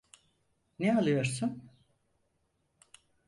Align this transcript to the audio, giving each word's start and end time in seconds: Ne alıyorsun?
Ne 0.79 0.95
alıyorsun? 0.97 1.63